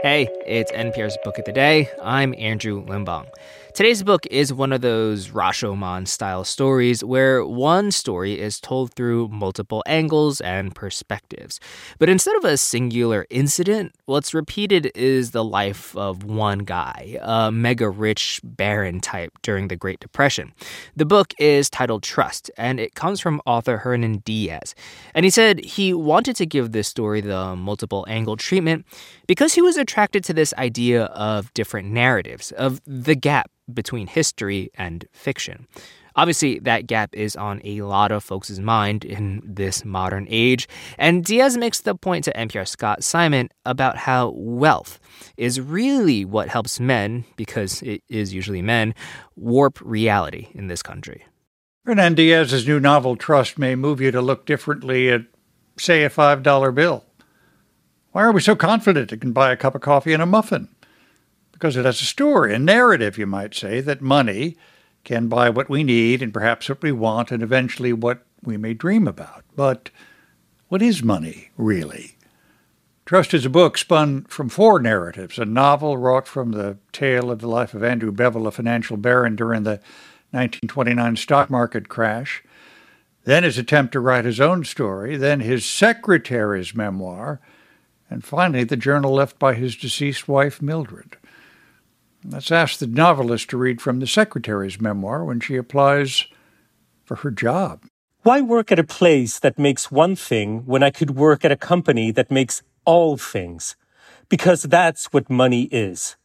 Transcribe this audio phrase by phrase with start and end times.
[0.00, 1.90] Hey, it's NPR's Book of the Day.
[2.00, 3.26] I'm Andrew Limbong.
[3.74, 9.26] Today's book is one of those Rashomon style stories where one story is told through
[9.26, 11.58] multiple angles and perspectives.
[11.98, 17.52] But instead of a singular incident, what's repeated is the life of one guy, a
[17.52, 20.54] mega rich baron type during the Great Depression.
[20.96, 24.74] The book is titled Trust, and it comes from author Hernan Diaz.
[25.14, 28.86] And he said he wanted to give this story the multiple angle treatment
[29.26, 34.70] because he was attracted to this idea of different narratives, of the gap between history
[34.74, 35.66] and fiction.
[36.18, 40.68] Obviously, that gap is on a lot of folks' mind in this modern age,
[40.98, 44.98] and Diaz makes the point to NPR Scott Simon about how wealth
[45.36, 48.94] is really what helps men, because it is usually men,
[49.36, 51.24] warp reality in this country.
[51.86, 55.22] Hernan Diaz's new novel, Trust, may move you to look differently at,
[55.78, 57.04] say, a $5 bill.
[58.10, 60.68] Why are we so confident it can buy a cup of coffee and a muffin?
[61.58, 64.56] because it has a story, a narrative, you might say, that money
[65.08, 68.74] can buy what we need and perhaps what we want and eventually what we may
[68.74, 69.42] dream about.
[69.56, 69.88] But
[70.68, 72.16] what is money, really?
[73.06, 77.38] Trust is a book spun from four narratives a novel wrought from the tale of
[77.38, 79.80] the life of Andrew Bevel, a financial baron during the
[80.32, 82.44] 1929 stock market crash,
[83.24, 87.40] then his attempt to write his own story, then his secretary's memoir,
[88.10, 91.16] and finally the journal left by his deceased wife, Mildred.
[92.24, 96.26] Let's ask the novelist to read from the secretary's memoir when she applies
[97.04, 97.84] for her job.
[98.22, 101.56] Why work at a place that makes one thing when I could work at a
[101.56, 103.76] company that makes all things?
[104.28, 106.16] Because that's what money is.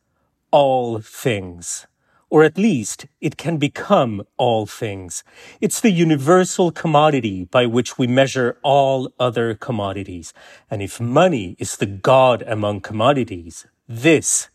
[0.50, 1.86] All things.
[2.32, 5.24] Or at least it can become all things.
[5.62, 10.34] It's the universal commodity by which we measure all other commodities.
[10.72, 14.50] And if money is the God among commodities, this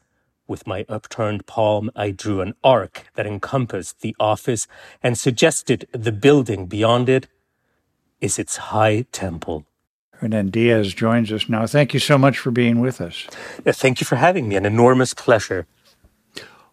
[0.49, 4.67] with my upturned palm, I drew an arc that encompassed the office
[5.03, 7.29] and suggested the building beyond it
[8.21, 9.67] is its high temple.
[10.15, 11.67] Hernan Diaz joins us now.
[11.67, 13.27] Thank you so much for being with us.
[13.65, 14.57] Thank you for having me.
[14.57, 15.67] An enormous pleasure.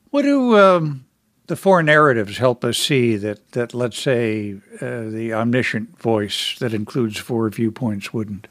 [0.10, 1.06] What do um,
[1.46, 6.74] the four narratives help us see that, that let's say, uh, the omniscient voice that
[6.74, 8.48] includes four viewpoints wouldn't?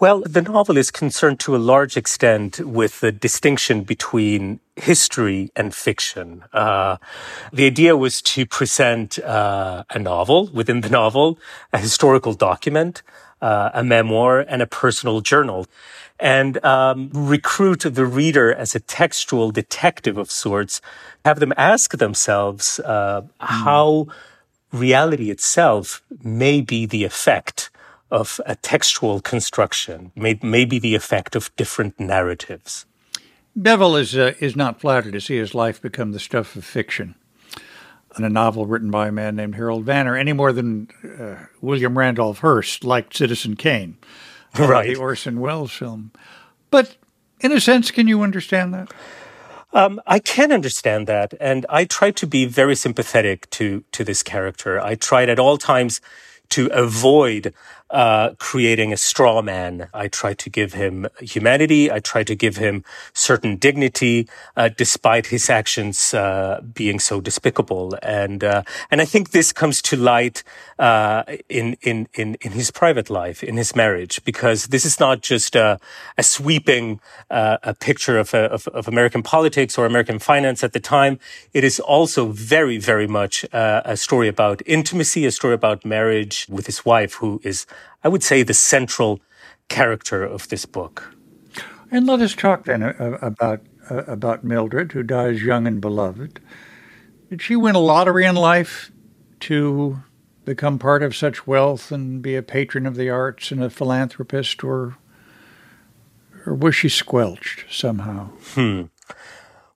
[0.00, 5.74] Well, the novel is concerned to a large extent with the distinction between history and
[5.74, 6.42] fiction.
[6.54, 6.96] Uh,
[7.52, 11.38] the idea was to present uh, a novel within the novel,
[11.74, 13.02] a historical document,
[13.42, 15.66] uh, a memoir, and a personal journal,
[16.18, 20.80] and um, recruit the reader as a textual detective of sorts.
[21.26, 23.28] Have them ask themselves mm.
[23.38, 24.06] how
[24.72, 27.69] reality itself may be the effect
[28.10, 32.86] of a textual construction, may, maybe the effect of different narratives.
[33.56, 37.14] Bevel is, uh, is not flattered to see his life become the stuff of fiction
[38.18, 40.88] in a novel written by a man named Harold Vanner, any more than
[41.18, 43.98] uh, William Randolph Hearst liked Citizen Kane,
[44.58, 44.88] uh, right.
[44.88, 46.12] the Orson Welles film.
[46.70, 46.96] But
[47.40, 48.92] in a sense, can you understand that?
[49.72, 54.22] Um, I can understand that, and I try to be very sympathetic to to this
[54.22, 54.80] character.
[54.80, 56.00] I tried at all times
[56.50, 57.54] to avoid
[57.90, 59.88] uh, creating a straw man.
[59.92, 61.90] I try to give him humanity.
[61.90, 67.96] I try to give him certain dignity, uh, despite his actions uh, being so despicable.
[68.02, 70.44] And uh, and I think this comes to light
[70.78, 75.20] uh, in in in in his private life, in his marriage, because this is not
[75.22, 75.78] just a,
[76.16, 80.80] a sweeping uh, a picture of, of, of American politics or American finance at the
[80.80, 81.18] time.
[81.52, 86.66] It is also very very much a story about intimacy, a story about marriage with
[86.66, 87.66] his wife, who is
[88.02, 89.20] I would say, the central
[89.68, 91.14] character of this book.
[91.90, 93.60] And let us talk then uh, about
[93.90, 96.40] uh, about Mildred, who dies young and beloved.
[97.28, 98.92] Did she win a lottery in life
[99.40, 100.02] to
[100.44, 104.62] become part of such wealth and be a patron of the arts and a philanthropist,
[104.62, 104.96] or
[106.46, 108.30] or was she squelched somehow?
[108.54, 108.82] Hmm.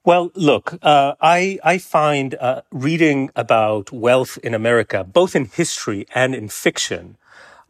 [0.05, 6.07] Well, look, uh, I I find uh, reading about wealth in America, both in history
[6.15, 7.17] and in fiction,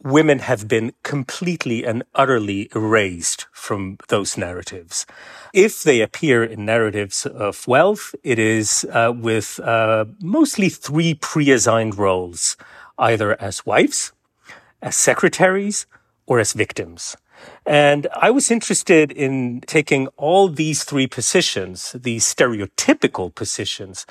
[0.03, 5.05] women have been completely and utterly erased from those narratives.
[5.53, 11.97] If they appear in narratives of wealth, it is uh, with uh, mostly three pre-assigned
[11.97, 12.57] roles,
[12.97, 14.11] either as wives,
[14.81, 15.87] as secretaries,
[16.27, 17.15] or as victims.
[17.65, 24.05] And I was interested in taking all these three positions, these stereotypical positions,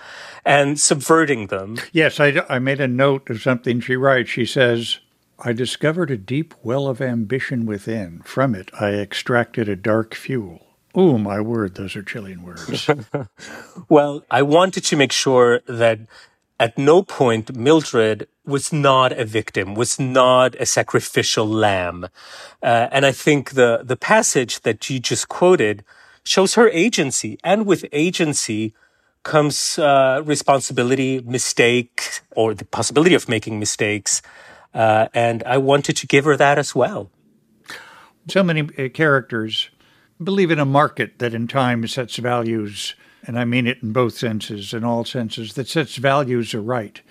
[0.44, 1.78] and subverting them.
[1.92, 4.30] Yes, I, I made a note of something she writes.
[4.30, 4.98] She says,
[5.38, 8.20] I discovered a deep well of ambition within.
[8.24, 10.66] From it, I extracted a dark fuel.
[10.94, 12.88] Oh, my word, those are chilling words.
[13.88, 16.00] well, I wanted to make sure that
[16.60, 22.04] at no point Mildred was not a victim, was not a sacrificial lamb.
[22.62, 25.84] Uh, and I think the, the passage that you just quoted
[26.22, 27.38] shows her agency.
[27.42, 28.72] And with agency
[29.24, 34.22] comes uh, responsibility, mistake, or the possibility of making mistakes.
[34.74, 37.10] Uh, and I wanted to give her that as well.
[38.28, 39.70] So many uh, characters
[40.22, 42.94] believe in a market that in time sets values,
[43.26, 47.02] and I mean it in both senses, in all senses, that sets values aright.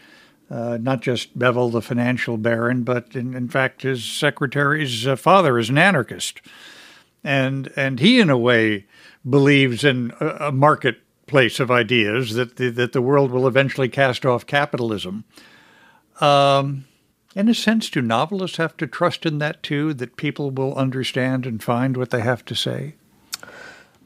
[0.49, 5.57] Uh, not just Bevel, the financial baron, but in, in fact, his secretary's uh, father
[5.57, 6.41] is an anarchist.
[7.23, 8.85] And, and he, in a way,
[9.27, 14.25] believes in a, a marketplace of ideas that the, that the world will eventually cast
[14.25, 15.23] off capitalism.
[16.19, 16.85] Um,
[17.35, 21.45] in a sense, do novelists have to trust in that too, that people will understand
[21.45, 22.95] and find what they have to say?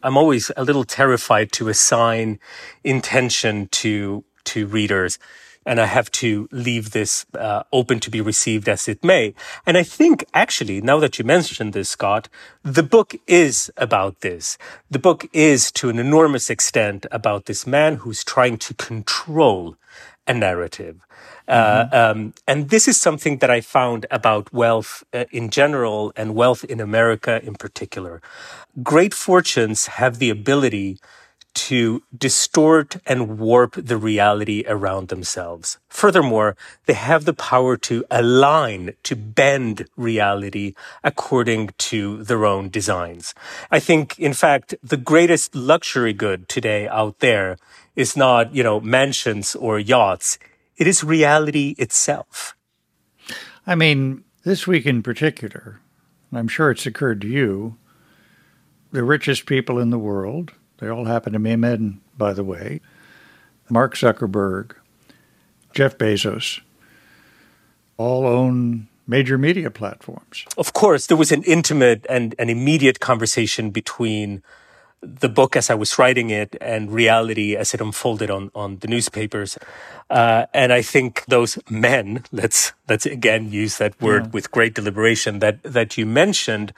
[0.03, 2.39] I'm always a little terrified to assign
[2.83, 5.19] intention to to readers
[5.67, 9.35] and I have to leave this uh, open to be received as it may.
[9.65, 12.29] And I think actually, now that you mentioned this, Scott,
[12.63, 14.57] the book is about this.
[14.89, 19.75] The book is to an enormous extent about this man who's trying to control
[20.27, 20.97] a narrative.
[21.47, 21.95] Mm-hmm.
[21.95, 26.35] Uh, um, and this is something that I found about wealth uh, in general and
[26.35, 28.21] wealth in America in particular.
[28.83, 30.99] Great fortunes have the ability
[31.57, 35.79] to distort and warp the reality around themselves.
[35.89, 36.55] Furthermore,
[36.85, 43.33] they have the power to align, to bend reality according to their own designs.
[43.71, 47.57] I think, in fact, the greatest luxury good today out there
[47.95, 50.37] is not, you know, mansions or yachts.
[50.77, 52.55] It is reality itself.
[53.65, 55.81] I mean, this week in particular,
[56.31, 57.77] I'm sure it's occurred to you,
[58.91, 62.81] the richest people in the world, they all happen to be men, by the way.
[63.69, 64.73] Mark Zuckerberg,
[65.73, 66.61] Jeff Bezos,
[67.97, 70.45] all own major media platforms.
[70.57, 74.43] Of course, there was an intimate and an immediate conversation between
[75.01, 78.87] the book as I was writing it and reality as it unfolded on, on the
[78.87, 79.57] newspapers.
[80.09, 84.31] Uh, and I think those men, let's, let's again use that word yeah.
[84.31, 86.73] with great deliberation that, that you mentioned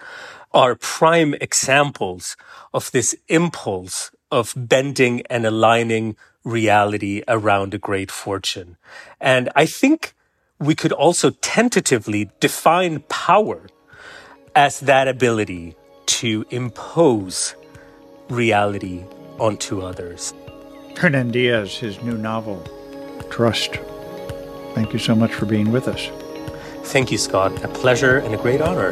[0.51, 2.35] are prime examples
[2.73, 8.77] of this impulse of bending and aligning reality around a great fortune.
[9.19, 10.13] And I think
[10.59, 13.67] we could also tentatively define power
[14.55, 15.75] as that ability
[16.05, 17.55] to impose
[18.29, 19.03] reality
[19.39, 20.33] onto others.
[20.97, 22.65] Hernan Diaz, his new novel,
[23.29, 23.79] Trust.
[24.73, 26.09] Thank you so much for being with us.
[26.85, 27.63] Thank you, Scott.
[27.63, 28.91] A pleasure and a great honor.